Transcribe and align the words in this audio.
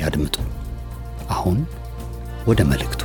ያድምጡ። 0.00 0.36
አሁን 1.30 1.58
ወደ 2.48 2.60
መልእክቱ። 2.70 3.02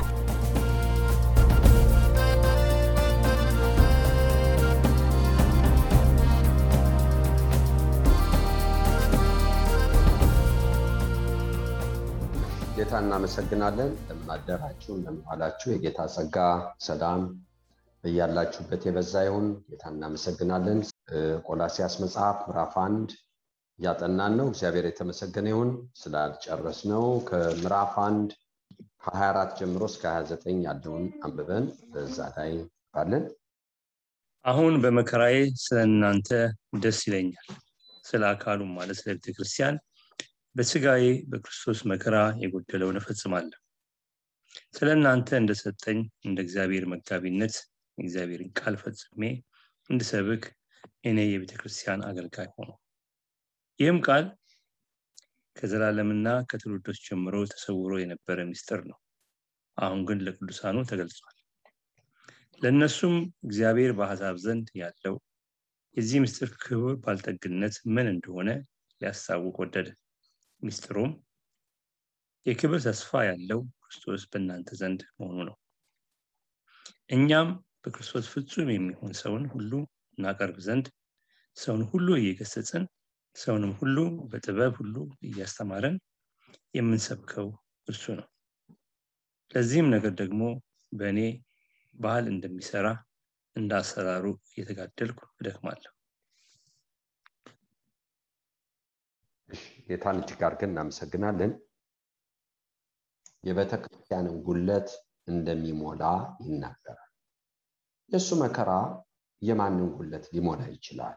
ጌታ 12.76 12.94
እናመሰግናለን። 13.02 13.90
እንደምን 13.96 14.30
አደራችሁ፣ 15.28 15.68
የጌታ 15.74 16.00
ጸጋ 16.14 16.36
ሰላም 16.86 17.20
በያላችሁበት 18.04 18.82
የበዛ 18.86 19.14
ይሁን። 19.26 19.46
ጌታ 19.70 19.84
እናመሰግናለን። 19.94 20.80
ቆላሲያስ 21.46 21.94
መጽሐፍ 22.02 22.38
ምዕራፍ 22.46 22.74
አንድ 22.84 23.08
እያጠናን 23.78 24.34
ነው። 24.38 24.46
እግዚአብሔር 24.50 24.84
የተመሰገነ 24.88 25.46
ይሁን። 25.52 25.70
ስላልጨረስ 26.00 26.78
ነው 26.90 27.04
ከምዕራፍ 27.28 27.94
አንድ 28.04 28.30
ከ24 29.04 29.58
ጀምሮ 29.60 29.82
እስከ 29.90 30.04
29 30.12 30.62
ያለውን 30.66 31.04
አንብበን 31.24 31.64
በዛ 31.92 32.18
ላይ 32.36 32.52
ባለን 32.94 33.24
አሁን 34.44 34.74
በመከራዬ 34.82 35.36
ስለ 35.62 35.76
እናንተ 35.88 36.28
ደስ 36.82 36.98
ይለኛል፣ 37.06 37.48
ስለ 38.04 38.22
አካሉም 38.32 38.70
ማለት 38.76 38.96
ስለ 38.98 39.10
ቤተክርስቲያን 39.16 39.76
በስጋዬ 40.56 41.02
በክርስቶስ 41.30 41.80
መከራ 41.90 42.16
የጎደለውን 42.42 42.98
እፈጽማለሁ። 43.00 43.58
ስለ 44.76 44.88
እናንተ 44.96 45.28
እንደሰጠኝ 45.40 45.98
እንደ 46.24 46.38
እግዚአብሔር 46.46 46.84
መጋቢነት 46.92 47.54
የእግዚአብሔርን 47.98 48.50
ቃል 48.58 48.74
ፈጽሜ 48.82 49.22
እንድሰብክ 49.90 50.44
እኔ 51.08 51.18
የቤተ 51.26 51.54
ክርስቲያን 51.60 52.04
አገልጋይ 52.08 52.48
ሆኖ 52.54 52.70
ይህም 53.80 53.98
ቃል 54.06 54.24
ከዘላለምና 55.56 56.28
ከትውልዶች 56.48 56.98
ጀምሮ 57.06 57.34
ተሰውሮ 57.50 57.92
የነበረ 58.00 58.38
ምስጢር 58.48 58.80
ነው። 58.90 58.98
አሁን 59.78 60.00
ግን 60.08 60.18
ለቅዱሳኑ 60.26 60.76
ተገልጿል። 60.90 61.34
ለእነሱም 62.60 63.16
እግዚአብሔር 63.46 63.92
በአሕዛብ 63.92 64.36
ዘንድ 64.44 64.68
ያለው 64.80 65.14
የዚህ 65.96 66.18
ምስጢር 66.24 66.50
ክብር 66.62 66.94
ባልጠግነት 67.04 67.76
ምን 67.94 68.06
እንደሆነ 68.14 68.48
ሊያስታውቅ 69.00 69.56
ወደደ። 69.62 69.86
ምስጢሩም 70.62 71.12
የክብር 72.46 72.80
ተስፋ 72.84 73.22
ያለው 73.28 73.60
ክርስቶስ 73.82 74.24
በእናንተ 74.30 74.68
ዘንድ 74.80 75.00
መሆኑ 75.18 75.38
ነው። 75.48 75.56
እኛም 77.10 77.48
በክርስቶስ 77.82 78.26
ፍጹም 78.32 78.68
የሚሆን 78.72 79.12
ሰውን 79.20 79.44
ሁሉ 79.52 79.72
እናቀርብ 80.18 80.58
ዘንድ 80.66 80.86
ሰውን 81.56 81.82
ሁሉ 81.90 82.08
እየገሰጽን 82.18 82.84
ሰውንም 83.36 83.72
ሁሉ 83.78 83.96
በጥበብ 84.30 84.72
ሁሉ 84.80 84.94
እያስተማረን 85.22 85.96
የምንሰብከው 86.74 87.48
እርሱ 87.88 88.04
ነው። 88.18 88.28
ለዚህም 89.50 89.88
ነገር 89.94 90.12
ደግሞ 90.20 90.40
በእኔ 90.92 91.20
ባህል 91.94 92.24
እንደሚሰራ 92.32 92.86
እንደ 93.56 93.72
እየተጋደልኩ 94.50 95.20
እደክማለሁ። 95.40 95.92
ጌታን 99.88 100.16
እጅግ 100.20 100.40
አድርገን 100.46 100.72
እናመሰግናለን። 100.72 101.52
የቤተ 103.44 103.72
ክርስቲያንን 103.82 104.36
ጉለት 104.46 104.88
እንደሚሞላ 105.28 106.02
ይናገራል። 106.44 107.10
የእሱ 108.10 108.28
መከራ 108.42 108.70
የማንን 109.42 109.88
ጉለት 109.96 110.24
ሊሞላ 110.34 110.60
ይችላል 110.74 111.16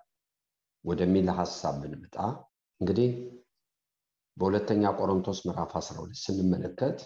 ወደሚል 0.85 1.27
ሀሳብ 1.39 1.75
ብንመጣ 1.81 2.15
እንግዲህ 2.81 3.09
በሁለተኛ 4.37 4.91
ቆሮንቶስ 4.99 5.39
ምዕራፍ 5.47 5.71
12 5.77 6.21
ስንመለከት 6.23 6.99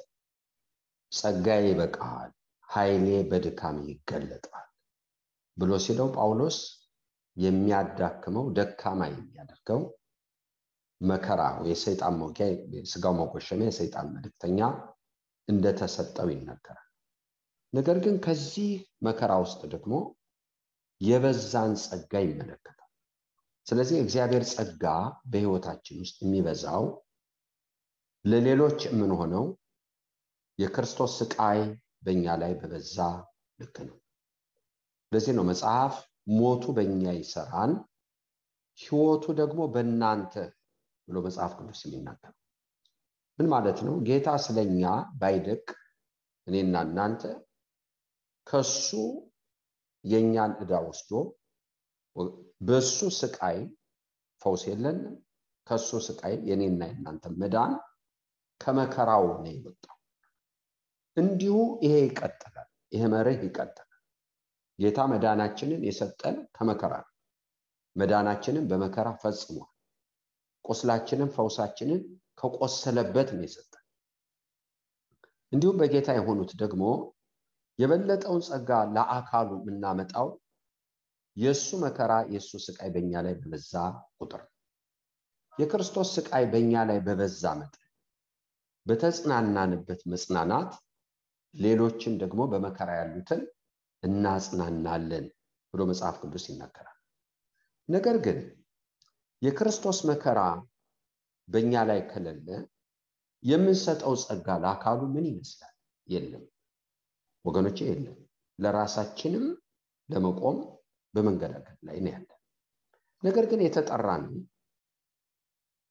ጸጋዬ 1.11 1.63
ይበቃል፣ 1.69 2.29
ኃይሌ 2.67 3.07
በድካም 3.31 3.77
ይገለጣል 3.89 4.67
ብሎ 5.57 5.71
ሲለው 5.85 6.07
ጳውሎስ 6.15 6.57
የሚያዳክመው 7.37 8.45
ደካማ 8.57 9.01
የሚያደርገው 9.11 9.81
መከራ 11.01 11.41
የሰይጣን 11.69 12.15
መውጊያ 12.19 12.45
የስጋው 12.75 13.13
መጎሸሚያ 13.19 13.67
የሰይጣን 13.69 14.07
መልእክተኛ 14.15 14.59
እንደተሰጠው 15.47 16.27
ይነገራል። 16.33 16.87
ነገር 17.73 17.97
ግን 18.05 18.15
ከዚህ 18.25 18.69
መከራ 19.07 19.31
ውስጥ 19.43 19.61
ደግሞ 19.73 19.93
የበዛን 21.01 21.71
ጸጋ 21.83 22.13
ይመለከታል። 22.25 22.82
ስለዚህ 23.67 23.95
የእግዚአብሔር 23.97 24.43
ጸጋ 24.51 24.83
በሕይወታችን 25.31 25.99
ውስጥ 26.03 26.17
የሚበዛው 26.23 26.83
ለሌሎች 28.25 28.79
የምንሆነው 28.87 29.45
የክርስቶስ 30.59 31.11
ስቃይ 31.19 31.61
በእኛ 32.05 32.25
ላይ 32.41 32.51
በበዛ 32.59 32.97
ልክ 33.59 33.75
ነው። 33.87 33.97
ለዚህ 35.11 35.33
ነው 35.37 35.45
መጽሐፍ 35.49 35.95
ሞቱ 36.37 36.63
በእኛ 36.77 37.03
ይሰራን 37.17 37.71
ሕይወቱ 38.79 39.25
ደግሞ 39.39 39.61
በእናንተ 39.73 40.33
ብሎ 41.07 41.17
መጽሐፍ 41.25 41.51
ቅዱስ 41.57 41.81
የሚናገር 41.85 42.33
ምን 43.39 43.47
ማለት 43.53 43.79
ነው? 43.85 43.95
ጌታ 44.07 44.27
ስለኛ 44.45 44.81
ባይደቅ 45.19 45.65
እኔና 46.47 46.75
እናንተ 46.87 47.21
ከሱ 48.47 48.89
የእኛን 50.03 50.51
ዕዳ 50.61 50.73
ወስዶ 50.85 51.11
በሱ 52.63 52.97
ስቃይ 53.17 53.57
ፈውስ 54.41 54.63
የለንም። 54.69 55.15
ከሱ 55.67 55.89
ስቃይ 56.07 56.33
የኔና 56.49 56.81
የእናንተ 56.89 57.25
መዳን 57.41 57.73
ከመከራው 58.61 59.25
ነው 59.35 59.51
የወጣው። 59.53 59.97
እንዲሁ 61.17 61.55
ይሄ 61.83 61.93
ይቀጥላል። 62.05 62.69
ይሄ 62.93 63.03
መርህ 63.13 63.39
ይቀጥላል። 63.47 63.89
ጌታ 64.79 64.99
መዳናችንን 65.11 65.81
የሰጠን 65.87 66.35
ከመከራ 66.55 66.93
ነው። 67.03 67.09
መዳናችንን 67.95 68.65
በመከራ 68.69 69.07
ፈጽሟል። 69.21 69.69
ቁስላችንን 70.65 71.29
ፈውሳችንን 71.35 72.01
ከቆሰለበት 72.37 73.29
ነው 73.35 73.43
የሰጠን። 73.45 73.83
እንዲሁም 75.51 75.79
በጌታ 75.81 76.09
የሆኑት 76.17 76.51
ደግሞ 76.61 76.83
የበለጠውን 77.79 78.41
ጸጋ 78.47 78.69
ለአካሉ 78.95 79.49
የምናመጣው 79.59 80.27
የእሱ 81.37 81.77
መከራ 81.83 82.13
የእሱ 82.33 82.51
ስቃይ 82.65 82.89
በእኛ 82.95 83.21
ላይ 83.25 83.35
በበዛ 83.39 83.73
ቁጥር 84.19 84.41
የክርስቶስ 85.53 86.09
ስቃይ 86.17 86.45
በእኛ 86.51 86.73
ላይ 86.89 86.99
በበዛ 87.05 87.43
መጠን 87.59 87.79
በተጽናናንበት 88.85 90.01
መጽናናት 90.13 90.71
ሌሎችን 91.53 92.13
ደግሞ 92.21 92.41
በመከራ 92.51 92.89
ያሉትን 92.99 93.41
እናጽናናለን 94.03 95.25
ብሎ 95.73 95.81
መጽሐፍ 95.89 96.15
ቅዱስ 96.23 96.45
ይናገራል። 96.49 96.97
ነገር 97.89 98.17
ግን 98.25 98.39
የክርስቶስ 99.41 99.99
መከራ 100.09 100.39
በእኛ 101.47 101.73
ላይ 101.89 101.99
ከሌለ 102.09 102.47
የምንሰጠው 103.43 104.13
ጸጋ 104.23 104.47
ለአካሉ 104.63 104.99
ምን 105.13 105.25
ይመስላል? 105.29 105.73
የለም 106.07 106.43
ወገኖቼ፣ 107.45 107.77
የለም። 107.89 108.17
ለራሳችንም 108.59 109.45
ለመቆም 110.09 110.57
በመንገዳገድ 111.13 111.79
ላይ 111.87 111.97
ነው 112.05 112.11
ያለን። 112.13 112.39
ነገር 113.23 113.45
ግን 113.51 113.61
የተጠራን 113.65 114.25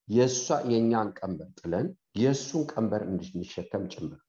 የእሷ 0.08 0.56
የእኛን 0.70 1.08
ቀንበር 1.18 1.50
ጥለን 1.58 1.86
የእሱን 2.22 2.64
ቀንበር 2.72 3.02
እንድንሸከም 3.08 3.84
ጭምር 3.92 4.20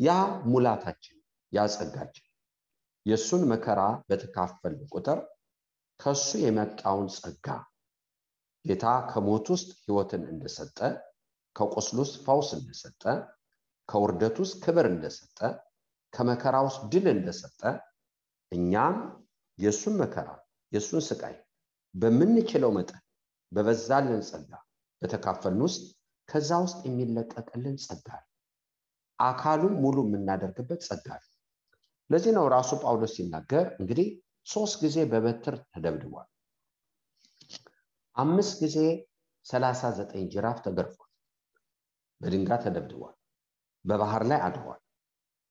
ያ 0.00 0.10
ሙላታችን 0.50 1.16
ያ 1.52 1.64
ጸጋችን 1.74 2.26
የእሱን 3.06 3.42
መከራ 3.52 3.80
በተካፈል 4.08 4.74
ቁጥር 4.92 5.18
ከሱ 6.00 6.28
የመጣውን 6.42 7.08
ጸጋ 7.16 7.46
ጌታ 8.64 8.86
ከሞት 9.10 9.46
ውስጥ 9.54 9.70
ህይወትን 9.80 10.22
እንደሰጠ 10.32 10.78
ከቁስል 11.56 11.98
ውስጥ 12.02 12.16
ፈውስ 12.24 12.48
እንደሰጠ 12.58 13.02
ከውርደት 13.88 14.36
ውስጥ 14.42 14.56
ክብር 14.64 14.86
እንደሰጠ 14.92 15.38
ከመከራ 16.12 16.56
ውስጥ 16.66 16.82
ድል 16.92 17.06
እንደሰጠ 17.14 17.60
እኛም 18.52 18.96
የእሱን 19.58 19.94
መከራ 20.00 20.28
የእሱን 20.72 21.02
ስቃይ 21.08 21.36
በምንችለው 21.94 22.70
መጠን 22.76 23.02
በበዛልን 23.52 24.22
ጸጋ 24.28 24.50
በተካፈልን 25.02 25.62
ውስጥ 25.66 25.82
ከዛ 26.28 26.50
ውስጥ 26.64 26.80
የሚለቀቅልን 26.88 27.76
ጸጋ 27.84 28.08
አካሉን 29.18 29.74
ሙሉ 29.82 29.98
የምናደርግበት 30.06 30.80
ጸጋ 30.88 31.08
ለዚህ 32.10 32.32
ነው 32.36 32.44
ራሱ 32.52 32.70
ጳውሎስ 32.82 33.12
ሲናገር 33.16 33.66
እንግዲህ 33.80 34.08
ሶስት 34.46 34.76
ጊዜ 34.82 34.98
በበትር 35.10 35.56
ተደብድቧል። 35.72 36.28
አምስት 38.16 38.54
ጊዜ 38.62 38.76
ሰላሳ 39.46 39.90
ዘጠኝ 39.98 40.24
ጅራፍ 40.32 40.58
ተገርፏል። 40.64 41.10
በድንጋይ 42.20 42.60
ተደብድቧል። 42.64 43.14
በባህር 43.84 44.22
ላይ 44.30 44.40
አድሯል። 44.46 44.80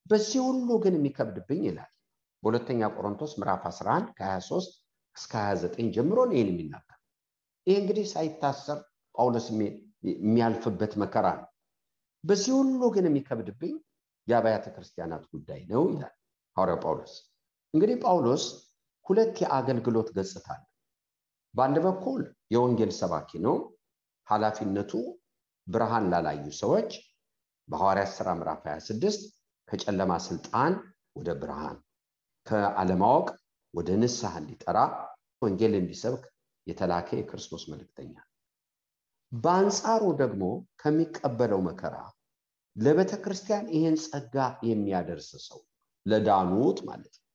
በዚህ 0.05 0.39
ሁሉ 0.47 0.69
ግን 0.83 0.95
የሚከብድብኝ 0.97 1.61
ይላል 1.67 1.91
በሁለተኛ 2.43 2.89
ቆሮንቶስ 2.95 3.31
ምዕራፍ 3.39 3.63
11 3.69 4.11
ከ23 4.17 4.73
እስከ 5.15 5.33
29 5.45 5.91
ጀምሮ 5.95 6.19
ይህን 6.29 6.49
የሚናገር። 6.51 6.97
ይህ 7.67 7.77
እንግዲህ 7.81 8.05
ሳይታሰር 8.11 8.79
ጳውሎስ 9.15 9.47
የሚያልፍበት 9.51 10.93
መከራ 11.03 11.27
ነው። 11.39 11.47
በዚህ 12.23 12.53
ሁሉ 12.59 12.81
ግን 12.95 13.07
የሚከብድብኝ 13.09 13.73
የአብያተ 14.27 14.65
ክርስቲያናት 14.75 15.23
ጉዳይ 15.33 15.61
ነው 15.71 15.83
ይላል 15.91 16.13
ሐዋርያው 16.57 16.79
ጳውሎስ። 16.83 17.13
እንግዲህ 17.73 17.97
ጳውሎስ 18.03 18.43
ሁለት 19.05 19.35
የአገልግሎት 19.43 20.09
ገጽታ 20.17 20.47
አለ 20.55 20.63
በአንድ 21.53 21.77
በኩል 21.85 22.21
የወንጌል 22.53 22.91
ሰባኪ 22.99 23.39
ነው 23.45 23.55
ኃላፊነቱ 24.27 24.91
ብርሃን 25.67 26.05
ላላዩ 26.11 26.45
ሰዎች 26.59 26.89
በሐዋርያት 27.69 28.11
ሥራ 28.17 28.27
ምዕራፍ 28.39 28.61
26 28.69 29.23
ከጨለማ 29.67 30.11
ስልጣን 30.27 30.73
ወደ 31.15 31.29
ብርሃን 31.41 31.77
ከአለማወቅ 32.47 33.27
ወደ 33.73 33.89
ንስሐ 34.01 34.33
እንዲጠራ 34.41 34.77
ወንጌል 35.41 35.73
እንዲሰብክ 35.79 36.23
የተላከ 36.67 37.09
የክርስቶስ 37.17 37.63
መልእክተኛ። 37.71 38.13
በአንጻሩ 39.31 40.03
ደግሞ 40.21 40.43
ከሚቀበለው 40.81 41.61
መከራ 41.67 41.95
ለቤተ 42.75 43.13
ክርስቲያን 43.23 43.65
ይህን 43.75 43.95
ጸጋ 44.03 44.35
የሚያደርስ 44.69 45.29
ሰው 45.47 45.59
ለዳኑት 46.05 46.79
ማለት 46.89 47.13
ነው 47.17 47.25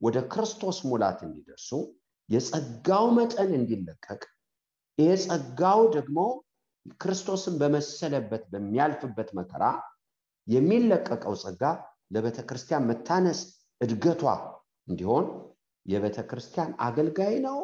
ወደ 0.00 0.16
ክርስቶስ 0.32 0.78
ሙላት 0.88 1.20
እንዲደርሱ 1.26 1.70
የጸጋው 2.28 3.06
መጠን 3.18 3.50
እንዲለቀቅ 3.58 4.22
ይሄ 4.98 5.10
ጸጋው 5.24 5.80
ደግሞ 5.96 6.18
ክርስቶስን 7.00 7.54
በመሰለበት 7.60 8.42
በሚያልፍበት 8.52 9.30
መከራ 9.38 9.64
የሚለቀቀው 10.46 11.34
ጸጋ 11.42 11.62
ለቤተ 12.14 12.38
ክርስቲያን 12.48 12.86
መታነስ 12.90 13.40
እድገቷ 13.80 14.22
እንዲሆን 14.88 15.26
የቤተ 15.86 16.18
ክርስቲያን 16.28 16.70
አገልጋይ 16.86 17.34
ነው። 17.46 17.58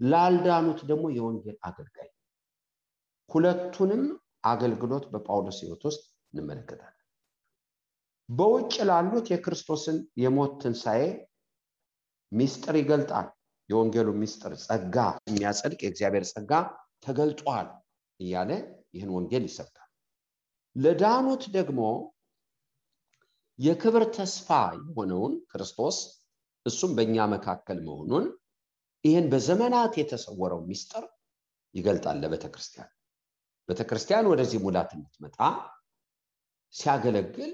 ላልዳኑት 0.00 0.80
ደግሞ 0.90 1.04
የወንጌል 1.16 1.56
አገልጋይ 1.68 2.08
ሁለቱንም 3.30 4.02
አገልግሎት 4.44 5.04
በጳውሎስ 5.12 5.58
ህይወት 5.62 5.82
ውስጥ 5.88 6.02
እንመለከታለን። 6.32 6.96
በውጭ 8.28 8.74
ላሉት 8.88 9.26
የክርስቶስን 9.32 9.98
የሞት 10.22 10.52
ትንሣኤ 10.62 11.02
ሚስጥር 12.32 12.74
ይገልጣል። 12.80 13.28
የወንጌሉ 13.68 14.08
ሚስጥር 14.20 14.52
ጸጋ 14.64 14.96
የሚያጸድቅ 15.26 15.80
የእግዚአብሔር 15.82 16.24
ጸጋ 16.30 16.52
ተገልጧል 17.02 17.68
እያለ 18.20 18.50
ይህን 18.94 19.10
ወንጌል 19.16 19.44
ይሰብካል። 19.48 19.88
ለዳኑት 20.76 21.44
ደግሞ 21.56 21.80
የክብር 23.60 24.04
ተስፋ 24.16 24.48
የሆነውን 24.78 25.32
ክርስቶስ 25.50 25.96
እሱም 26.66 26.92
በእኛ 26.96 27.26
መካከል 27.32 27.78
መሆኑን 27.86 28.26
ይህን 29.04 29.26
በዘመናት 29.32 29.92
የተሰወረው 30.00 30.60
ሚስጥር 30.68 31.04
ይገልጣል 31.74 32.16
ለቤተ 32.22 32.46
ክርስቲያን 32.54 32.90
ቤተ 33.68 33.80
ክርስቲያን 33.90 34.28
ወደዚህ 34.30 34.58
ሙላት 34.64 34.90
እንድትመጣ 34.96 35.38
ሲያገለግል 36.74 37.52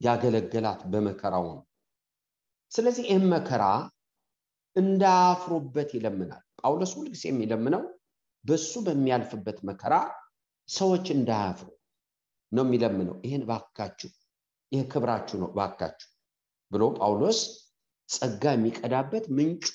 ያገለገላት 0.00 0.80
በመከራው 0.92 1.46
ነው። 1.48 1.64
ስለዚህ 2.72 3.04
ይህም 3.08 3.26
መከራ 3.34 3.64
እንዳያፍሩበት 4.76 5.90
ይለምናል። 5.96 6.44
ጳውሎስ 6.60 6.92
ሁልጊዜ 6.98 7.24
የሚለምነው 7.30 7.82
በሱ 8.44 8.72
በሚያልፍበት 8.86 9.58
መከራ 9.68 9.94
ሰዎች 10.68 11.06
እንዳያፍሩ 11.14 11.68
ነው 12.52 12.64
የሚለምነው። 12.66 13.16
ይህን 13.26 13.44
ባካችሁ 13.48 14.10
ይህ 14.72 14.82
ክብራችሁ 14.92 15.36
ነው 15.42 15.50
ባካችሁ 15.56 16.08
ብሎ 16.70 16.84
ጳውሎስ 16.98 17.38
ጸጋ 18.08 18.44
የሚቀዳበት 18.54 19.24
ምንጩ 19.36 19.68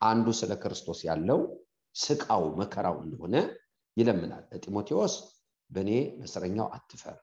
አንዱ 0.00 0.26
ስለ 0.40 0.52
ክርስቶስ 0.62 0.98
ያለው 1.08 1.40
ስቃው 1.94 2.42
መከራው 2.60 2.96
እንደሆነ 3.04 3.36
ይለምናል። 3.96 4.44
ለጢሞቴዎስ 4.50 5.14
በእኔ 5.70 5.90
በስረኛው 6.18 6.66
አትፈር። 6.76 7.16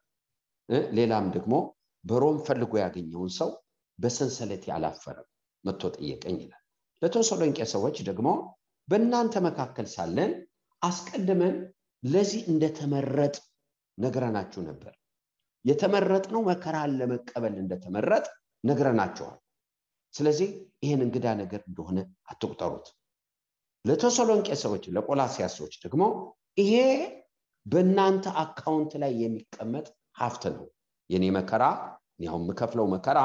ሌላም 0.98 1.25
ደግሞ 1.36 1.54
በሮም 2.04 2.38
ፈልጎ 2.48 2.74
ያገኘውን 2.84 3.31
ሰው 3.38 3.50
በሰንሰለት 4.00 4.63
ያላፈረም 4.69 5.28
መጥቶ 5.63 5.92
ጠየቀኝ 5.95 6.38
ይላል። 6.44 6.63
ለተሰሎንቄ 7.01 7.60
ሰዎች 7.74 7.98
ደግሞ 8.10 8.28
በእናንተ 8.88 9.36
መካከል 9.48 9.88
ሳለን 9.94 10.31
አስቀድመን 10.81 11.56
ለዚህ 12.04 12.42
እንደተመረጥ 12.51 13.35
ነግረናችሁ 13.97 14.62
ነበር 14.69 14.94
የተመረጥነው 15.66 16.42
መከራን 16.50 16.92
ለመቀበል 17.00 17.56
እንደተመረጥ 17.62 18.26
ነግረናቸዋል። 18.64 19.40
ስለዚህ 20.14 20.50
ይህን 20.84 21.02
እንግዳ 21.06 21.28
ነገር 21.42 21.62
እንደሆነ 21.70 22.00
አትቁጠሩት። 22.32 22.88
ለተሰሎንቄ 23.86 24.48
ሰዎች 24.64 24.84
ለቆላሲያ 24.96 25.46
ሰዎች 25.56 25.74
ደግሞ 25.84 26.04
ይሄ 26.58 26.74
በእናንተ 27.66 28.26
account 28.42 28.94
ላይ 29.04 29.12
የሚቀመጥ 29.24 29.86
ሀብት 30.20 30.44
ነው። 30.56 30.66
የኔ 31.10 31.26
መከራ 31.38 31.64
ያው 32.26 32.38
የምከፍለው 32.40 32.86
መከራ 32.94 33.20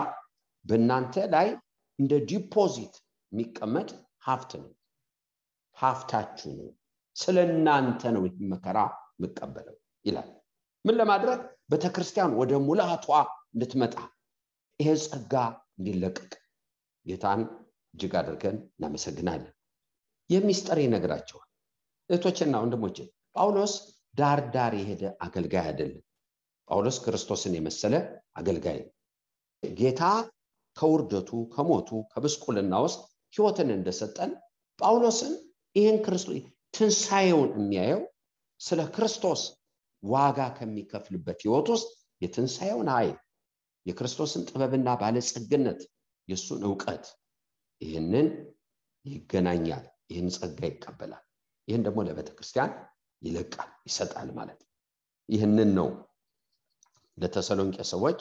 በእናንተ 0.64 1.14
ላይ 1.34 1.48
እንደ 1.98 2.14
deposit 2.30 2.94
የሚቀመጥ 3.32 3.88
ሀብት 4.26 4.52
ነው። 4.62 4.70
ሀብታችሁ 5.76 6.50
ነው። 6.58 6.68
ስለ 7.16 7.36
እናንተ 7.48 8.10
ነው 8.14 8.22
መከራ 8.52 8.78
የምቀበለው 9.16 9.76
ይላል። 10.04 10.28
ምን 10.84 10.96
ለማድረግ 11.00 11.40
ቤተክርስቲያን 11.70 12.32
ወደ 12.40 12.52
ሙላቷ 12.66 13.06
እንድትመጣ 13.54 13.94
ይሄ 14.80 14.88
ጸጋ 15.04 15.34
እንዲለቀቅ 15.78 16.30
ጌታን 17.06 17.40
እጅግ 17.94 18.14
አድርገን 18.20 18.56
እናመሰግናለን። 18.70 19.52
ይህ 20.30 20.40
ሚስጥር 20.48 20.78
ይነግራቸዋል። 20.82 21.48
እህቶችና 22.10 22.54
ወንድሞች 22.62 22.96
ጳውሎስ 23.36 23.72
ዳር 24.14 24.40
ዳር 24.54 24.72
የሄደ 24.78 25.02
አገልጋይ 25.24 25.64
አይደለም። 25.64 26.02
ጳውሎስ 26.68 26.96
ክርስቶስን 27.04 27.54
የመሰለ 27.56 27.94
አገልጋይ 28.34 28.78
ጌታ 29.62 30.02
ከውርደቱ 30.76 31.30
ከሞቱ 31.54 31.90
ከብስቁልና 32.12 32.74
ውስጥ 32.84 33.00
ህይወትን 33.34 33.70
እንደሰጠን 33.76 34.30
ጳውሎስን 34.78 35.32
ይህን 35.76 35.96
ክርስቶስ 36.04 36.38
ትንሣኤውን 36.74 37.50
የሚያየው 37.58 38.02
ስለ 38.60 38.80
ክርስቶስ 38.94 39.40
ዋጋ 40.02 40.38
ከሚከፍልበት 40.56 41.38
ህይወት 41.44 41.68
ውስጥ 41.74 41.88
የትንሣኤውን 42.20 42.88
ኃይል 42.94 43.16
የክርስቶስን 43.86 44.42
ጥበብና 44.48 44.88
ባለጸግነት 45.00 45.80
የእሱን 46.28 46.62
እውቀት 46.68 47.04
ይህንን 47.80 48.28
ይገናኛል 49.04 49.84
ይህን 50.10 50.28
ጸጋ 50.36 50.60
ይቀበላል። 50.70 51.24
ይህን 51.68 51.82
ደግሞ 51.86 52.00
ለቤተ 52.06 52.30
ክርስቲያን 52.36 52.72
ይለቃል 53.22 53.70
ይሰጣል 53.88 54.28
ማለት 54.38 54.60
ይህንን 55.28 55.70
ነው 55.78 55.88
ለተሰሎንቄ 57.18 57.76
ሰዎች 57.92 58.18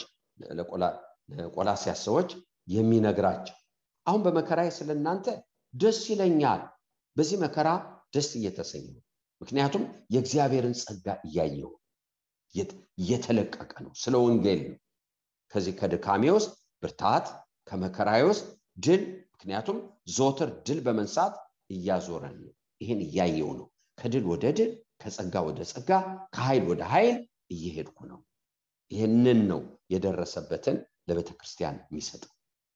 ለቆላሲያስ 1.32 2.00
ሰዎች 2.08 2.30
የሚነግራቸው። 2.68 3.56
አሁን 4.08 4.22
በመከራዬ 4.26 4.70
ስለ 4.78 4.90
እናንተ 4.98 5.28
ደስ 5.74 6.00
ይለኛል። 6.12 6.62
በዚህ 7.18 7.38
መከራ 7.44 7.70
ደስ 8.16 8.30
እየተሰኘ 8.40 8.88
ምክንያቱም 9.42 9.84
የእግዚአብሔርን 10.14 10.76
ጸጋ 10.82 11.08
እያየው 11.28 11.72
እየተለቀቀ 12.98 13.74
ነው። 13.86 13.92
ስለ 14.02 14.16
ወንጌል 14.24 14.62
ነው። 14.68 14.78
ከዚህ 15.54 15.74
ከድካሜ 15.80 16.24
ውስጥ 16.38 16.52
ብርታት 16.84 17.26
ከመከራዬ 17.68 18.22
ውስጥ 18.30 18.46
ድል 18.78 19.02
ምክንያቱም 19.34 19.78
ዞትር 20.16 20.50
ድል 20.68 20.80
በመንሳት 20.86 21.34
እያዞረን 21.74 22.36
ነው። 22.42 22.54
ይህን 22.82 23.00
እያየው 23.06 23.52
ነው። 23.60 23.68
ከድል 23.98 24.26
ወደ 24.32 24.46
ድል 24.58 24.72
ከጸጋ 25.02 25.36
ወደ 25.48 25.60
ጸጋ 25.72 25.90
ከኃይል 26.36 26.64
ወደ 26.72 26.82
ኃይል 26.92 27.18
እየሄድኩ 27.54 27.98
ነው። 28.12 28.20
ይህንን 28.92 29.40
ነው 29.52 29.62
የደረሰበትን 29.94 30.78
ለቤተ 31.10 31.30
ክርስቲያን 31.40 31.78
የሚሰጠው። 31.86 32.32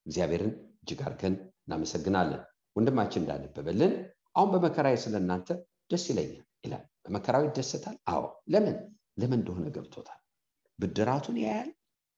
እግዚአብሔርን 0.06 0.52
እጅግ 0.82 1.00
አድርገን 1.04 1.34
እናመሰግናለን። 1.62 2.40
ወንድማችን 2.76 3.22
እንዳነበበልን 3.22 3.92
አሁን 4.36 4.50
በመከራዊ 4.52 4.96
ስለ 5.02 5.14
እናንተ 5.22 5.48
ደስ 5.90 6.04
ይለኛል 6.10 6.44
ይላል። 6.64 6.84
በመከራዊ 7.04 7.44
ይደሰታል? 7.48 7.96
አዎ። 8.08 8.22
ለምን? 8.52 8.76
ለምን 9.20 9.38
እንደሆነ 9.40 9.66
ገብቶታል። 9.74 10.20
ብድራቱን 10.78 11.36
ያያል። 11.42 11.70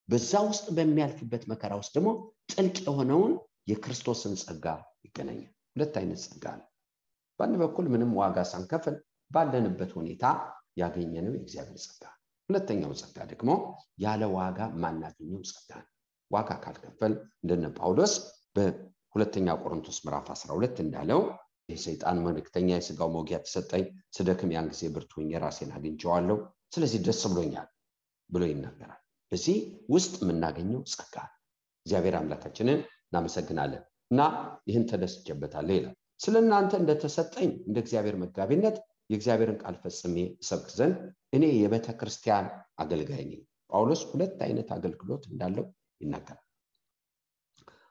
በዛ 0.08 0.32
ውስጥ 0.48 0.66
በሚያልፍበት 0.76 1.42
መከራ 1.50 1.72
ውስጥ 1.80 1.92
ደግሞ 1.96 2.10
ጥልቅ 2.52 2.76
የሆነውን 2.84 3.32
የክርስቶስን 3.70 4.34
ጸጋ 4.42 4.66
ይገናኛል። 5.06 5.52
ሁለት 5.74 5.94
አይነት 6.00 6.20
ጸጋ 6.24 6.44
ነው 6.58 6.66
በአንድ 7.38 7.54
በኩል 7.62 7.86
ምንም 7.92 8.10
ዋጋ 8.18 8.38
ሳንከፍል 8.50 8.96
ባለንበት 9.30 9.90
ሁኔታ 9.96 10.24
ያገኘነው 10.80 11.32
የእግዚአብሔር 11.36 11.78
ጸጋ። 11.84 12.04
ሁለተኛው 12.48 12.92
ጸጋ 13.00 13.18
ደግሞ 13.30 13.50
ያለ 13.98 14.22
ዋጋ 14.36 14.58
ማናገኘው 14.82 15.40
ጸጋ 15.50 15.70
ነው። 15.80 15.88
ዋጋ 16.30 16.50
ካልከፈል 16.64 17.12
እንደነ 17.42 17.66
ጳውሎስ 17.78 18.12
በሁለተኛ 18.56 19.48
ቆሮንቶስ 19.62 19.98
ምዕራፍ 20.04 20.28
12 20.34 20.82
እንዳለው 20.84 21.20
የሰይጣን 21.68 22.18
መልእክተኛ 22.24 22.68
የስጋው 22.74 23.10
መውጊያ 23.14 23.38
ተሰጠኝ። 23.44 23.84
ስደክም 24.16 24.52
ያን 24.54 24.68
ጊዜ 24.72 24.82
ብርቱ 24.94 25.12
ራሴን 25.44 25.70
አግኝቸዋለሁ 25.76 26.36
ስለዚህ 26.74 27.00
ደስ 27.06 27.22
ብሎኛል 27.30 27.68
ብሎ 28.30 28.42
ይናገራል። 28.50 29.00
በዚህ 29.32 29.56
ውስጥ 29.94 30.14
የምናገኘው 30.22 30.80
ጸጋ 30.92 31.14
እግዚአብሔር 31.86 32.14
አምላካችንን 32.18 32.78
እናመሰግናለን 33.06 33.82
እና 34.10 34.20
ይህን 34.68 34.84
ተደስጀበታለሁ 34.90 35.74
ይላል። 35.78 35.94
ስለ 36.20 36.34
እናንተ 36.42 36.72
እንደተሰጠኝ 36.80 37.50
እንደ 37.68 37.76
እግዚአብሔር 37.84 38.16
መጋቢነት 38.22 38.76
የእግዚአብሔርን 39.10 39.58
ቃል 39.62 39.76
ፈጽሜ 39.82 40.14
እሰብክ 40.42 40.68
ዘንድ 40.76 40.96
እኔ 41.36 41.44
የቤተ 41.56 41.88
ክርስቲያን 42.00 42.46
አገልጋይ 42.78 43.22
ነኝ። 43.24 43.40
ጳውሎስ 43.70 44.02
ሁለት 44.10 44.38
አይነት 44.46 44.68
አገልግሎት 44.76 45.24
እንዳለው 45.30 45.64
ይናገራል። 46.00 46.40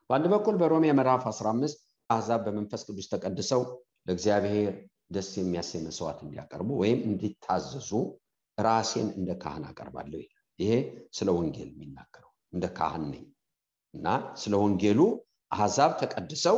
በአንድ 0.10 0.25
በኩል 0.34 0.56
በሮሜ 0.62 0.86
ምዕራፍ 0.94 1.24
15 1.30 1.83
አሕዛብ 2.10 2.41
በመንፈስ 2.45 2.81
ቅዱስ 2.88 3.07
ተቀድሰው 3.13 3.62
ለእግዚአብሔር 4.07 4.74
ደስ 5.15 5.29
የሚያሰኝ 5.39 5.81
መስዋዕት 5.88 6.19
እንዲያቀርቡ 6.25 6.69
ወይም 6.81 7.00
እንዲታዘዙ 7.07 7.89
ራሴን 8.57 9.07
እንደ 9.19 9.31
ካህን 9.43 9.63
አቀርባለሁ 9.69 10.17
ይላል። 10.19 10.29
ይሄ 10.60 10.72
ስለ 11.17 11.29
ወንጌል 11.38 11.69
የሚናገረው 11.72 12.31
እንደ 12.53 12.65
ካህን 12.77 13.05
ነኝ 13.13 13.24
እና 13.93 14.07
ስለ 14.41 14.53
ወንጌሉ 14.63 15.00
አሕዛብ 15.51 15.91
ተቀድሰው 16.01 16.57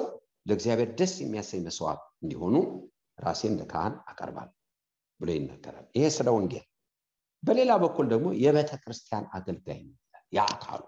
ለእግዚአብሔር 0.50 0.90
ደስ 1.00 1.14
የሚያሰኝ 1.24 1.62
መስዋዕት 1.68 2.04
እንዲሆኑ 2.24 2.56
ራሴን 3.18 3.54
እንደ 3.54 3.64
ካህን 3.72 3.96
አቀርባለሁ 4.12 4.54
ብሎ 5.20 5.30
ይናገራል። 5.38 5.86
ይሄ 5.96 6.06
ስለ 6.18 6.28
ወንጌል። 6.38 6.66
በሌላ 7.44 7.72
በኩል 7.84 8.06
ደግሞ 8.14 8.28
የቤተ 8.44 8.72
ክርስቲያን 8.84 9.26
አገልጋይ 9.38 9.80
ነው 9.86 9.96
የአካሉ 10.34 10.82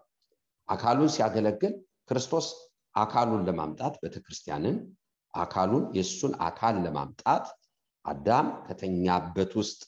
አካሉን 0.70 1.12
ሲያገለግል 1.16 1.74
ክርስቶስ 2.10 2.48
አካሉን 2.98 3.46
ለማምጣት 3.48 3.96
ቤተክርስቲያንን 4.04 4.78
አካሉን 5.34 5.86
የእሱን 5.98 6.34
አካል 6.46 6.76
ለማምጣት 6.86 7.46
አዳም 8.06 8.48
ከተኛበት 8.68 9.52
ውስጥ 9.60 9.82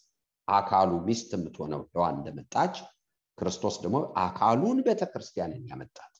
አካሉ 0.47 0.91
ሚስት 1.07 1.29
የምትሆነው 1.35 1.81
ሔዋን 1.91 2.15
እንደመጣች 2.19 2.75
ክርስቶስ 3.37 3.75
ደግሞ 3.83 3.97
አካሉን 4.23 4.77
ቤተክርስቲያንን 4.87 5.63
ያመጣት 5.69 6.13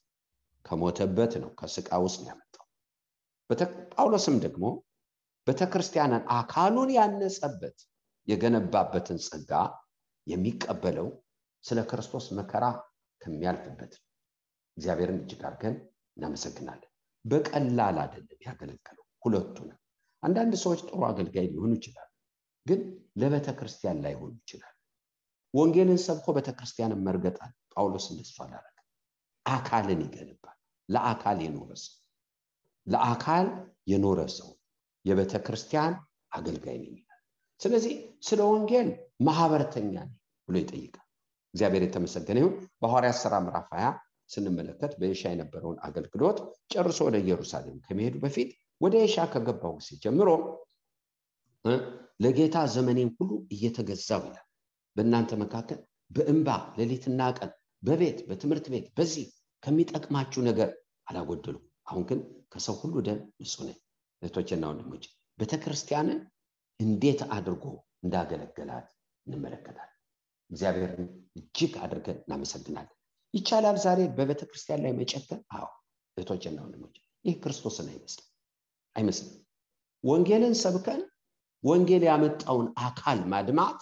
ከሞተበት 0.66 1.34
ነው 1.44 1.50
ከስቃ 1.60 1.90
ውስጥ 2.06 2.22
ያመጣው። 2.30 2.66
ጳውሎስም 3.94 4.36
ደግሞ 4.44 4.66
ቤተክርስቲያንን 5.48 6.24
አካሉን 6.36 6.90
ያነጸበት 6.98 7.78
የገነባበትን 8.28 9.20
ጸጋ 9.28 9.52
የሚቀበለው 10.28 11.08
ስለ 11.64 11.80
ክርስቶስ 11.92 12.26
መከራ 12.40 12.66
ከሚያልፍበት 13.22 13.94
እግዚአብሔርን 14.78 15.18
እጅግ 15.22 15.42
አድርገን 15.48 15.76
እናመሰግናለን። 16.20 16.90
በቀላል 17.26 17.98
አይደለም 18.04 18.40
ያገለገለው 18.48 19.06
ሁለቱንም። 19.24 19.78
አንዳንድ 20.24 20.54
ሰዎች 20.64 20.80
ጥሩ 20.88 21.00
አገልጋይ 21.10 21.46
ሊሆኑ 21.52 21.72
ይችላሉ 21.78 22.08
ግን 22.66 22.82
ለቤተ 23.22 23.50
ክርስቲያን 23.60 24.02
ላይሆኑ 24.04 24.32
ይችላል 24.42 24.76
ወንጌልን 25.54 26.00
ሰብኮ 26.06 26.28
ቤተክርስቲያንን 26.38 27.00
መርገጣል 27.06 27.52
ጳውሎስ 27.74 28.06
እንደሱ 28.12 28.36
አላረገ 28.46 28.76
አካልን 29.46 30.02
ይገነባል። 30.06 30.58
ለአካል 30.90 31.38
የኖረ 31.46 31.72
ሰው 31.84 31.96
ለአካል 32.88 33.48
የኖረ 33.92 34.20
ሰው 34.38 34.50
የቤተ 35.06 35.34
ክርስቲያን 35.46 35.94
አገልጋይ 36.32 36.78
ነኝ 36.84 36.96
ስለዚህ 37.62 37.94
ስለ 38.28 38.40
ወንጌል 38.50 38.90
ማህበረተኛ 39.28 39.94
ብሎ 40.48 40.56
ይጠይቃል። 40.62 41.06
እግዚአብሔር 41.54 41.84
የተመሰገነ 41.86 42.38
ይሁን። 42.42 42.54
በሐዋርያት 42.82 43.18
ሥራ 43.22 43.34
ምዕራፍ 43.46 43.68
20 43.74 43.90
ስንመለከት 44.30 44.92
በኤሻ 45.00 45.22
የነበረውን 45.32 45.78
አገልግሎት 45.88 46.38
ጨርሶ 46.74 47.00
ወደ 47.08 47.18
ኢየሩሳሌም 47.24 47.78
ከመሄዱ 47.86 48.16
በፊት 48.24 48.50
ወደ 48.82 48.96
ኤሻ 49.06 49.26
ከገባው 49.34 49.74
ጊዜ 49.80 49.90
ጀምሮ 50.04 50.30
ለጌታ 52.24 52.58
ዘመኔን 52.74 53.10
ሁሉ 53.18 53.32
እየተገዛው 53.56 54.22
ይላል። 54.28 54.46
በእናንተ 54.96 55.32
መካከል 55.42 55.80
በእንባ 56.12 56.50
ሌሊትና 56.78 57.22
ቀን 57.38 57.52
በቤት 57.84 58.20
በትምህርት 58.30 58.66
ቤት 58.74 58.86
በዚህ 58.98 59.26
ከሚጠቅማችሁ 59.64 60.42
ነገር 60.50 60.70
አላጎደሉ 61.08 61.56
አሁን 61.88 62.04
ግን 62.10 62.20
ከሰው 62.54 62.76
ሁሉ 62.82 62.96
ደም 63.08 63.20
ንጹህ 63.42 63.62
ነኝ። 63.68 63.78
እህቶችና 64.22 64.64
ወንድሞች 64.72 65.04
ቤተክርስቲያንን 65.40 66.20
እንዴት 66.80 67.22
አድርጎ 67.36 67.66
እንዳገለገላት 68.04 68.88
እንመለከታለን። 69.28 69.96
እግዚአብሔርን 70.50 71.08
እጅግ 71.40 71.74
አድርገን 71.84 72.18
እናመሰግናለን 72.22 72.96
ይቻላል 73.34 73.78
ዛሬ 73.84 74.00
በቤተ 74.18 74.42
ክርስቲያን 74.50 74.82
ላይ 74.86 74.94
መጨከን 75.00 75.42
አዎ 75.56 75.68
እህቶችና 76.18 76.58
ወንድሞች 76.64 76.96
ይህ 77.26 77.36
ክርስቶስን 77.44 77.88
አይመስልም 77.92 78.28
አይመስልም። 78.96 79.36
ወንጌልን 80.04 80.56
ሰብከን 80.62 81.02
ወንጌል 81.64 82.04
ያመጣውን 82.10 82.68
አካል 82.84 83.20
ማድማት 83.34 83.80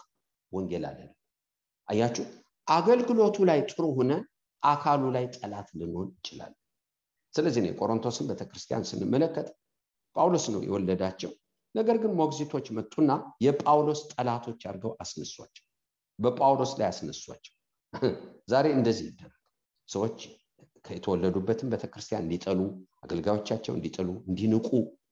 ወንጌል 0.51 0.83
አለን 0.89 1.11
አያችሁ 1.87 2.25
አገልግሎቱ 2.67 3.37
ላይ 3.49 3.59
ጥሩ 3.69 3.83
ሆነን 3.97 4.23
አካሉ 4.63 5.03
ላይ 5.15 5.25
ጠላት 5.35 5.67
ልንሆን 5.79 6.07
እንችላለን 6.09 6.59
ስለዚህ 7.33 7.61
ነው 7.63 7.69
የቆሮንቶስን 7.69 8.27
ቤተክርስቲያን 8.31 8.87
ስንመለከት 8.89 9.47
ጳውሎስ 10.15 10.45
ነው 10.53 10.61
የወለዳቸው። 10.65 11.31
ነገር 11.75 11.97
ግን 12.03 12.11
ሞግዚቶች 12.19 12.67
መጡና 12.77 13.11
የጳውሎስ 13.45 13.99
ጠላቶች 14.11 14.61
አድርገው 14.69 14.93
አስነሷቸው 15.03 15.63
በጳውሎስ 16.19 16.71
ላይ 16.79 16.87
አስነሷቸው። 16.87 17.53
ዛሬ 18.47 18.65
እንደዚህ 18.77 19.05
ይደረግ 19.09 19.33
ሰዎች 19.89 20.17
የተወለዱበትን 20.89 21.71
ቤተክርስቲያን 21.73 22.25
እንዲጠሉ 22.25 22.59
አገልጋዮቻቸው 23.03 23.73
እንዲጥሉ 23.75 24.09
እንዲንቁ 24.29 24.67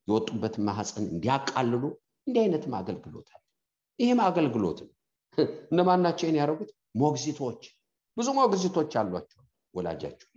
የወጡበትን 0.08 0.63
ማህፀን 0.67 1.05
እንዲያቃልሉ 1.13 1.84
እንዲህ 2.27 2.41
አይነትም 2.44 2.74
አገልግሎት 2.79 3.29
አለ። 3.36 3.41
ይህም 4.00 4.20
አገልግሎት 4.27 4.79
ነው። 4.86 4.91
እነማን 5.72 6.03
ናቸው 6.05 6.25
ይህን 6.25 6.38
ያደረጉት? 6.39 6.70
ሞግዚቶች። 6.96 7.62
ብዙ 8.17 8.27
ሞግዚቶች 8.38 8.91
አሏቸው 9.01 9.41
ወላጃችሁ 9.74 10.29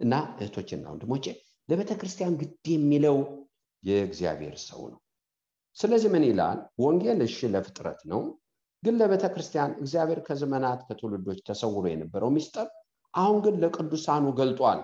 እና 0.00 0.14
እህቶችና 0.36 0.84
ወንድሞቼ 0.92 1.24
ለቤተ 1.68 1.92
ክርስቲያን 2.00 2.34
ግድ 2.40 2.66
የሚለው 2.72 3.16
የእግዚአብሔር 3.82 4.54
ሰው 4.64 4.80
ነው። 4.92 5.00
ስለዚህ 5.76 6.10
ምን 6.14 6.24
ይላል? 6.28 6.58
ወንጌል 6.82 7.20
እሺ 7.26 7.38
ለፍጥረት 7.54 8.00
ነው። 8.12 8.20
ግን 8.82 8.94
ለቤተ 9.00 9.24
ክርስቲያን 9.32 9.72
እግዚአብሔር 9.82 10.20
ከዘመናት 10.26 10.80
ከትውልዶች 10.88 11.38
ተሰውሮ 11.48 11.84
የነበረው 11.88 12.30
ሚስጥር 12.36 12.66
አሁን 13.18 13.38
ግን 13.44 13.54
ለቅዱሳኑ 13.62 14.24
ገልጧል። 14.38 14.80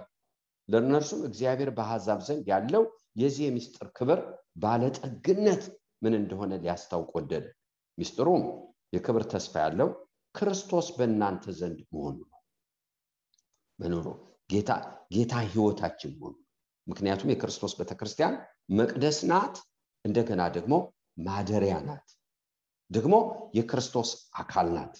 ለእነርሱም 0.68 1.22
እግዚአብሔር 1.28 1.70
በአሕዛብ 1.76 2.20
ዘንድ 2.28 2.46
ያለው 2.52 2.84
የዚህ 3.20 3.44
የሚስጥር 3.46 3.88
ክብር 3.96 4.20
ባለጠግነት 4.62 5.62
ምን 6.02 6.14
እንደሆነ 6.20 6.52
ሊያስታውቅ 6.62 7.10
ወደደ። 7.18 7.44
ሚስጥሩም 7.98 8.42
የክብር 8.92 9.24
ተስፋ 9.32 9.54
ያለው 9.64 9.88
ክርስቶስ 10.34 10.86
በእናንተ 10.96 11.44
ዘንድ 11.58 11.78
መሆኑ 11.92 12.16
ነው። 12.22 12.40
መኖሩ 13.78 14.06
ጌታ 14.50 14.70
ጌታ 15.14 15.34
ህይወታችን 15.46 16.12
መሆኑ 16.16 16.34
ምክንያቱም 16.86 17.30
የክርስቶስ 17.32 17.72
ቤተክርስቲያን 17.78 18.34
መቅደስ 18.78 19.18
ናት 19.30 19.54
እንደገና 20.04 20.42
ደግሞ 20.56 20.74
ማደሪያ 21.26 21.74
ናት 21.86 22.08
ደግሞ 22.90 23.14
የክርስቶስ 23.58 24.10
አካል 24.34 24.66
ናት። 24.74 24.94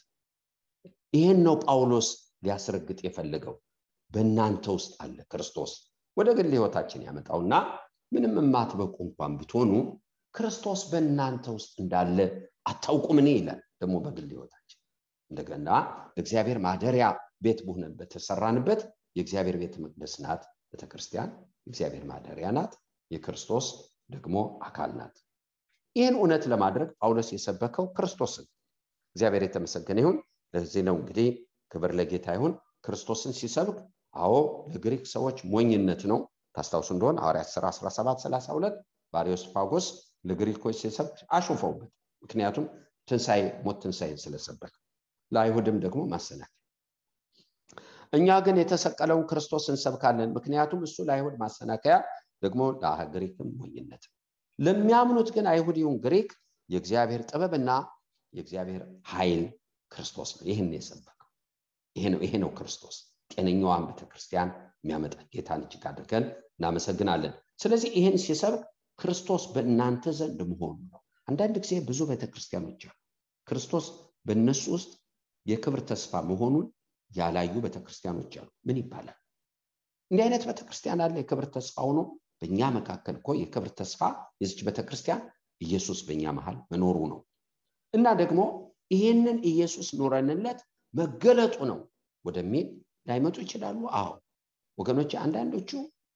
ይህን 1.14 1.40
ነው 1.46 1.54
ጳውሎስ 1.64 2.08
ሊያስረግጥ 2.44 2.98
የፈለገው 3.06 3.54
በእናንተ 4.10 4.64
ውስጥ 4.76 4.92
አለ 5.02 5.18
ክርስቶስ 5.30 5.72
ወደ 6.16 6.28
ግል 6.38 6.50
ህይወታችን 6.52 7.04
ያመጣውና 7.06 7.54
ምንም 8.12 8.34
የማትበቁ 8.40 8.96
እንኳን 9.06 9.32
ብትሆኑ 9.38 9.72
ክርስቶስ 10.34 10.80
በእናንተ 10.90 11.46
ውስጥ 11.56 11.72
እንዳለ 11.82 12.18
አታውቁም 12.66 13.18
እኔ 13.22 13.28
ይላል 13.38 13.60
ደግሞ 13.80 13.96
በግል 14.04 14.28
ህይወታችን 14.32 14.78
እንደገና 15.30 15.68
እግዚአብሔር 16.20 16.58
ማደሪያ 16.64 17.06
ቤት 17.44 17.60
በሆነን 17.66 17.92
በተሰራንበት 17.98 18.80
የእግዚአብሔር 19.16 19.56
ቤተ 19.62 19.74
መቅደስ 19.84 20.14
ናት 20.24 20.42
ቤተክርስቲያን 20.72 21.30
የእግዚአብሔር 21.64 22.04
ማደሪያ 22.10 22.48
ናት 22.56 22.72
የክርስቶስ 23.10 23.66
ደግሞ 24.10 24.36
አካል 24.66 24.90
ናት። 24.98 25.16
ይህን 25.96 26.16
እውነት 26.18 26.44
ለማድረግ 26.52 26.88
ጳውሎስ 26.98 27.28
የሰበከው 27.34 27.86
ክርስቶስን። 27.96 28.46
እግዚአብሔር 29.16 29.42
የተመሰገነ 29.46 29.98
ይሁን። 30.02 30.16
ለዚህ 30.54 30.82
ነው 30.88 30.96
እንግዲህ 31.00 31.28
ክብር 31.74 31.92
ለጌታ 31.98 32.26
ይሁን። 32.36 32.52
ክርስቶስን 32.84 33.32
ሲሰብክ 33.38 33.76
አዎ 34.14 34.34
ለግሪክ 34.72 35.04
ሰዎች 35.12 35.38
ሞኝነት 35.52 36.02
ነው። 36.10 36.18
ታስታውሱ 36.54 36.88
እንደሆን 36.94 37.16
ሐዋርያት 37.22 37.48
ሥራ 37.54 37.64
17 37.76 38.24
32 38.24 38.76
ባሪዮስፋጎስ 39.14 39.86
ለግሪኮች 40.28 40.76
ሲሰብክ 40.82 41.16
አሾፈውበት። 41.30 41.90
ምክንያቱም 42.22 42.66
ትንሣኤ 43.08 43.42
ሞት 43.64 43.78
ትንሣኤን 43.82 44.18
ስለሰበከ 44.22 44.72
ለአይሁድም 45.32 45.78
ደግሞ 45.84 46.00
ማሰናከል። 46.12 46.50
እኛ 48.12 48.28
ግን 48.46 48.56
የተሰቀለውን 48.60 49.24
ክርስቶስ 49.30 49.64
እንሰብካለን። 49.72 50.30
ምክንያቱም 50.36 50.80
እሱ 50.86 50.96
ለአይሁድ 51.08 51.34
ማሰናከያ 51.42 51.94
ደግሞ 52.44 52.62
ለግሪክም 52.82 53.48
ሞኝነት 53.58 54.04
ለሚያምኑት 54.58 55.28
ግን 55.36 55.46
አይሁድ 55.52 55.76
ግሪክ 56.04 56.30
የእግዚአብሔር 56.68 57.22
ጥበብና 57.30 57.70
የእግዚአብሔር 58.32 58.82
ኃይል 59.10 59.42
ክርስቶስ 59.90 60.30
ነው። 60.36 60.44
ይህን 60.50 60.70
የሰበከው 60.76 61.13
ይሄ 61.96 62.34
ነው 62.42 62.50
ክርስቶስ 62.56 62.96
ጤነኛዋን 63.30 63.84
ቤተክርስቲያን 63.88 64.48
የሚያመጣ 64.80 65.14
ጌታን 65.34 65.62
እጅግ 65.64 65.84
አድርገን 65.90 66.24
እናመሰግናለን። 66.54 67.32
ስለዚህ 67.62 67.90
ይህን 67.98 68.16
ሲሰብክ 68.24 68.62
ክርስቶስ 68.98 69.42
በእናንተ 69.54 70.12
ዘንድ 70.18 70.40
መሆኑ 70.50 70.74
ነው። 70.86 71.00
አንዳንድ 71.28 71.56
ጊዜ 71.64 71.74
ብዙ 71.88 72.00
ቤተክርስቲያኖች 72.10 72.82
አሉ። 72.86 72.94
ክርስቶስ 73.46 73.86
በእነሱ 74.26 74.64
ውስጥ 74.74 74.90
የክብር 75.46 75.80
ተስፋ 75.88 76.22
መሆኑን 76.28 76.66
ያላዩ 77.10 77.54
ቤተክርስቲያኖች 77.64 78.32
አሉ። 78.40 78.48
ምን 78.66 78.76
ይባላል? 78.80 79.16
እንዲህ 80.10 80.24
አይነት 80.26 80.42
ቤተክርስቲያን 80.48 81.02
አለ። 81.04 81.14
የክብር 81.20 81.46
ተስፋ 81.54 81.76
ሆኖ 81.88 82.00
በእኛ 82.40 82.60
መካከል 82.76 83.14
እኮ 83.20 83.30
የክብር 83.40 83.70
ተስፋ 83.78 84.00
የዚች 84.42 84.60
ቤተክርስቲያን 84.68 85.22
ኢየሱስ 85.60 85.98
በእኛ 86.06 86.32
መሃል 86.38 86.56
መኖሩ 86.72 86.96
ነው። 87.12 87.20
እና 87.94 88.06
ደግሞ 88.20 88.40
ይህንን 88.94 89.38
ኢየሱስ 89.50 89.88
ኖረንለት 89.98 90.60
መገለጡ 90.94 91.56
ነው 91.70 91.78
ወደሚል 92.24 92.66
ላይመጡ 93.08 93.36
ይችላሉ? 93.44 93.80
አዎ። 93.98 94.12
ወገኖች 94.78 95.12
አንዳንዶቹ 95.24 95.70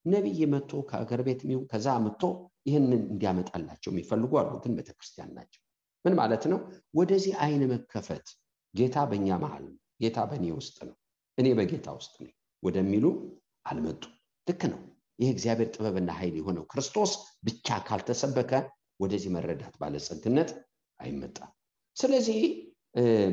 ነቢይ 0.04 0.40
መጥቶ 0.52 0.72
ከአገር 0.88 1.20
ቤት 1.26 1.40
ከዛ 1.70 1.86
መጥቶ 2.04 2.22
ይህንን 2.68 3.02
እንዲያመጣላቸው 3.06 3.90
የሚፈልጉ 3.92 4.32
አሉ 4.40 4.52
ግን 4.64 4.72
ቤተክርስቲያን 4.78 5.30
ናቸው። 5.36 5.60
ምን 6.04 6.14
ማለት 6.20 6.44
ነው? 6.52 6.58
ወደዚህ 6.94 7.32
አይን 7.44 7.62
መከፈት 7.72 8.26
ጌታ 8.74 8.96
በእኛ 9.10 9.28
መሃል 9.42 9.64
ነው 9.68 9.74
ጌታ 10.02 10.18
በእኔ 10.30 10.46
ውስጥ 10.58 10.76
ነው 10.88 10.96
እኔ 11.38 11.46
በጌታ 11.58 11.88
ውስጥ 11.98 12.14
ነኝ 12.22 12.32
ወደሚሉ 12.62 13.04
አልመጡ 13.66 14.02
ልክ 14.46 14.62
ነው። 14.72 14.80
ይህ 15.18 15.28
እግዚአብሔር 15.34 15.68
ጥበብና 15.74 16.10
ኃይል 16.18 16.34
የሆነው 16.38 16.64
ክርስቶስ 16.72 17.12
ብቻ 17.46 17.78
ካልተሰበከ 17.86 18.52
ወደዚህ 19.00 19.30
መረዳት 19.34 19.74
ባለጸግነት 19.80 20.50
አይመጣም። 21.00 21.50
ስለዚህ 21.96 22.38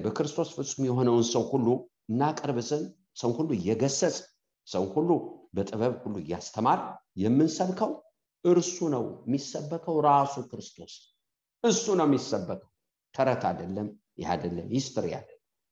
በክርስቶስ 0.04 0.50
ፍጹም 0.56 0.84
የሆነውን 0.88 1.26
ሰው 1.32 1.44
ሁሉ 1.52 1.68
እናቀርብ 2.12 2.58
ዘንድ 2.70 2.88
ሰው 3.16 3.32
ሁሉ 3.38 3.50
እየገሰጽ 3.58 4.18
ሰው 4.68 4.84
ሁሉ 4.94 5.10
በጥበብ 5.56 5.94
ሁሉ 6.04 6.16
እያስተማር 6.24 6.80
የምንሰብከው 7.24 7.92
እርሱ 8.46 8.78
ነው። 8.96 9.04
የሚሰበከው 9.26 9.98
ራሱ 10.08 10.36
ክርስቶስ 10.50 10.94
እሱ 11.64 11.86
ነው 12.00 12.08
የሚሰበከው። 12.08 12.70
ተረት 13.16 13.44
አይደለም 13.50 13.88
ይህ 14.20 14.28
አይደለም 14.34 14.68
history 14.76 15.08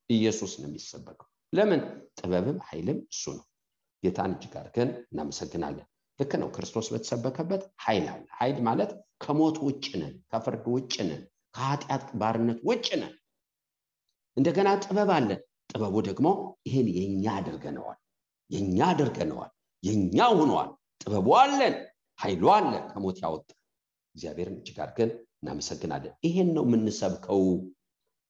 ኢየሱስ 0.10 0.54
ነው 0.62 0.68
የሚሰበከው። 0.70 1.28
ለምን? 1.54 1.82
ጥበብም 2.20 2.58
ኃይልም 2.68 3.00
እሱ 3.12 3.24
ነው። 3.38 3.46
ጌታን 4.04 4.32
እጅግ 4.36 4.54
አድርገን 4.60 4.90
እናመሰግናለን። 5.12 5.88
ልክ 6.20 6.32
ነው። 6.42 6.50
ክርስቶስ 6.56 6.88
በተሰበከበት 6.94 7.64
ኃይል 7.86 8.06
አለ። 8.14 8.26
ኃይል 8.40 8.58
ማለት 8.68 8.92
ከሞት 9.24 9.58
ውጭ 9.66 9.86
ነን 10.02 10.16
ከፍርድ 10.32 10.66
ውጭ 10.76 10.94
ነን 11.10 11.22
ከኃጢአት 11.56 12.06
ባርነት 12.20 12.60
ውጭ 12.70 12.88
ነን 13.02 13.14
እንደገና 14.38 14.70
ጥበብ 14.84 15.10
አለን 15.16 15.42
ጥበቡ 15.70 15.96
ደግሞ 16.08 16.28
ይህን 16.68 16.88
የኛ 16.98 17.26
አድርገነዋል 17.40 18.00
የኛ 18.50 18.80
አድርገነዋል 18.92 19.52
የኛ 19.84 20.18
ሆነዋል 20.38 20.70
ጥበቡ 21.02 21.28
አለን 21.42 21.76
ኃይሉ 22.20 22.44
አለ 22.56 22.72
ከሞት 22.90 23.18
ያወጣ። 23.24 23.48
እግዚአብሔርን 24.16 24.58
እጅግ 24.60 24.78
አድርገን 24.84 25.12
እናመሰግናለን። 25.42 26.14
ይሄን 26.28 26.50
ነው 26.56 26.64
የምንሰብከው። 26.68 27.42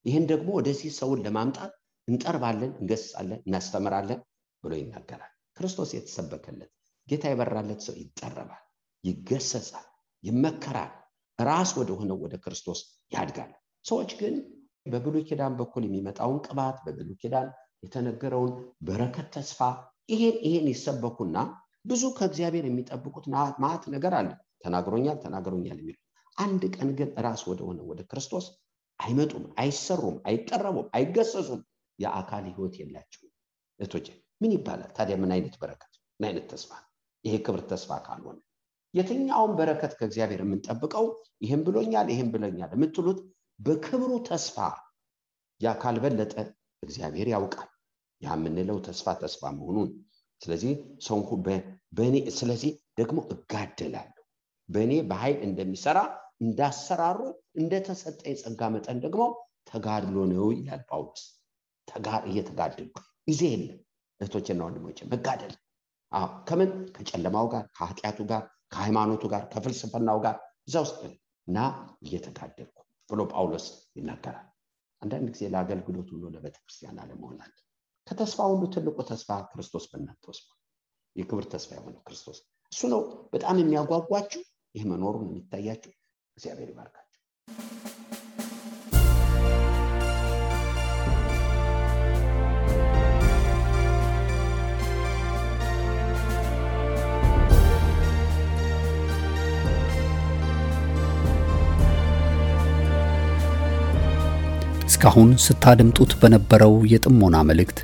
ይህን 0.05 0.25
ደግሞ 0.31 0.49
ወደዚህ 0.57 0.91
ሰውን 0.99 1.19
ለማምጣት 1.25 1.73
እንጠርባለን 2.07 2.71
እንገስጻለን 2.79 3.39
እናስተምራለን 3.45 4.19
ብሎ 4.63 4.73
ይናገራል። 4.79 5.29
ክርስቶስ 5.57 5.89
የተሰበከለት 5.95 6.71
ጌታ 7.07 7.23
የበራለት 7.31 7.81
ሰው 7.87 7.95
ይጠረባል 8.01 8.63
ይገሰጻል 9.03 9.87
ይመከራል 10.23 10.91
ራስ 11.39 11.71
ወደሆነው 11.79 12.17
ወደ 12.23 12.35
ክርስቶስ 12.43 12.79
ያድጋል። 13.11 13.51
ሰዎች 13.85 14.11
ግን 14.19 14.35
በብሉይ 14.85 15.23
ኪዳን 15.29 15.53
በኩል 15.59 15.83
የሚመጣውን 15.87 16.39
ቅባት 16.45 16.77
በብሉይ 16.85 17.17
ኪዳን 17.21 17.47
የተነገረውን 17.83 18.51
በረከት 18.87 19.27
ተስፋ 19.35 19.59
ይሄን 20.09 20.37
ይሄን 20.45 20.67
ይሰበኩና 20.71 21.37
ብዙ 21.85 22.03
ከእግዚአብሔር 22.17 22.65
የሚጠብቁት 22.67 23.25
ማት 23.63 23.83
ነገር 23.93 24.13
አለ። 24.19 24.29
ተናግሮኛል 24.63 25.17
ተናግሮኛል 25.23 25.77
የሚሉ 25.81 25.97
አንድ 26.37 26.63
ቀን 26.75 26.89
ግን 26.99 27.09
ራስ 27.25 27.41
ወደሆነ 27.49 27.79
ወደ 27.89 28.01
ክርስቶስ 28.11 28.45
አይመጡም 28.99 29.45
አይሰሩም 29.61 30.17
አይጠረቡም 30.29 30.87
አይገሰጹም። 30.97 31.61
የአካል 31.99 32.45
ህይወት 32.49 32.75
የላቸውም። 32.79 33.31
እህቶቼ 33.79 34.07
ምን 34.41 34.51
ይባላል? 34.55 34.89
ታዲያ 34.97 35.15
ምን 35.21 35.31
አይነት 35.35 35.55
በረከት 35.61 35.91
ምን 36.19 36.27
አይነት 36.29 36.45
ተስፋ? 36.51 36.71
ይሄ 37.25 37.33
ክብር 37.45 37.61
ተስፋ 37.69 37.91
ካልሆነ 38.05 38.37
የትኛውን 38.93 39.51
በረከት 39.59 39.93
ከእግዚአብሔር 39.99 40.41
የምንጠብቀው 40.43 41.05
ይህም 41.43 41.61
ብሎኛል 41.67 42.07
ይህም 42.13 42.29
ብሎኛል 42.33 42.71
የምትሉት 42.75 43.19
በክብሩ 43.63 44.11
ተስፋ 44.27 44.57
ያ 45.61 45.73
ካልበለጠ 45.81 46.33
እግዚአብሔር 46.83 47.27
ያውቃል። 47.33 47.69
ያ 48.21 48.29
የምንለው 48.33 48.77
ተስፋ 48.87 49.07
ተስፋ 49.21 49.51
መሆኑን። 49.57 49.89
ስለዚህ 50.41 50.71
ሰው 51.01 51.19
በእኔ 51.97 52.15
ስለዚህ 52.37 52.71
ደግሞ 52.99 53.19
እጋደላለሁ። 53.33 54.19
በእኔ 54.69 54.93
በኃይል 55.09 55.37
እንደሚሰራ 55.47 55.99
እንዳሰራሩ 56.43 57.19
እንደተሰጠኝ 57.61 58.35
ጸጋ 58.41 58.69
መጠን 58.75 58.99
ደግሞ 59.05 59.23
ተጋድሎ 59.69 60.17
ነው 60.31 60.47
ይላል 60.55 60.81
ጳውሎስ። 60.89 61.23
እየተጋደልኩ 62.27 62.95
ጊዜ 63.29 63.41
የለም። 63.51 63.79
እህቶችና 64.19 64.61
ወንድሞች 64.67 64.99
መጋደል። 65.11 65.53
ከምን? 66.47 66.71
ከጨለማው 66.95 67.45
ጋር 67.53 67.63
ከኃጢአቱ 67.77 68.19
ጋር 68.31 68.41
ከሃይማኖቱ 68.73 69.23
ጋር 69.33 69.43
ከፍልስፍናው 69.53 70.17
ጋር 70.25 70.35
እዛ 70.67 70.75
ውስጥ 70.85 70.99
እና 71.47 71.57
እየተጋደልኩ 72.05 72.77
ብሎ 73.13 73.21
ጳውሎስ 73.33 73.65
ይናገራል። 73.97 74.47
አንዳንድ 75.01 75.27
ጊዜ 75.33 75.43
ለአገልግሎት 75.53 76.09
ሁሉ 76.13 76.23
ለቤተክርስቲያን 76.35 76.99
አለመሆን 77.03 77.39
አለ 77.43 77.53
ከተስፋ 78.07 78.39
ሁሉ 78.51 78.63
ትልቁ 78.73 78.97
ተስፋ 79.09 79.29
ክርስቶስ 79.51 79.85
በእናንተ 79.91 80.23
ውስጥ 80.31 80.45
የክብር 81.15 81.45
ተስፋ 81.51 81.69
የሆነው 81.77 82.01
ክርስቶስ 82.07 82.37
እሱ 82.71 82.81
ነው። 82.93 83.01
በጣም 83.33 83.59
የሚያጓጓችሁ 83.61 84.41
ይህ 84.75 84.85
መኖሩን 84.91 85.27
የሚታያችሁ 85.27 85.91
እግዚአብሔር 86.37 86.69
ይባርካቸው 86.71 87.19
እስካሁን 105.03 105.31
ስታደምጡት 105.45 106.11
በነበረው 106.19 106.73
የጥሞና 106.91 107.37
መልእክት 107.47 107.79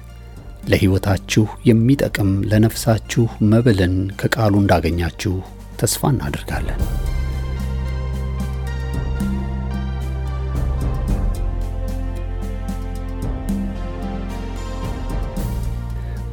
ለሕይወታችሁ 0.72 1.44
የሚጠቅም 1.70 2.30
ለነፍሳችሁ 2.50 3.24
መብልን 3.50 3.96
ከቃሉ 4.20 4.54
እንዳገኛችሁ 4.62 5.34
ተስፋ 5.80 6.12
እናደርጋለን። 6.14 6.80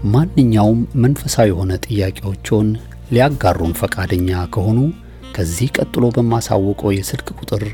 ማንኛውም 0.07 0.83
መንፈሳዊ 1.05 1.51
የሆነ 1.53 1.81
ጥያቄዎችን 1.87 2.68
ሊያጋሩን 3.11 3.75
ፈቃደኛ 3.81 4.44
ከሆኑ 4.55 4.79
ከዚህ 5.35 5.75
ቀጥሎ 5.79 6.05
በማሳወቀው 6.16 6.94
የስልክ 6.96 7.31
ቁጥር 7.40 7.64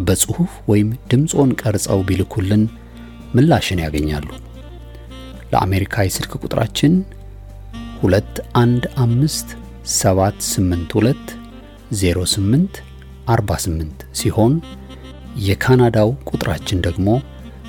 በጽሑፍ 0.00 0.52
ወይም 0.70 0.88
ድምፆን 1.10 1.50
ቀርጸው 1.60 1.98
ቢልኩልን 2.08 2.62
ምላሽን 3.34 3.78
ያገኛሉ። 3.84 4.28
ለአሜሪካ 5.52 5.94
የስልክ 6.06 6.32
ቁጥራችን 6.40 6.92
215 8.02 9.54
782 9.94 11.32
08 11.96 12.78
48 13.30 14.04
ሲሆን 14.20 14.52
የካናዳው 15.46 16.08
ቁጥራችን 16.30 16.78
ደግሞ 16.86 17.08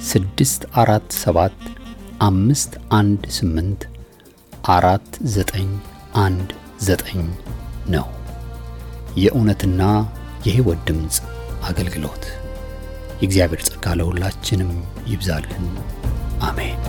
647 0.06 1.68
518 2.22 3.86
4919 4.72 7.22
ነው። 7.96 8.08
የእውነትና 9.18 9.82
የሕይወት 10.46 10.80
ድምፅ 10.88 11.16
አገልግሎት። 11.64 12.24
የእግዚአብሔር 13.22 13.62
ጸጋ 13.68 13.94
ለሁላችንም 13.94 14.72
ይብዛልን። 15.08 15.66
አሜን። 16.42 16.80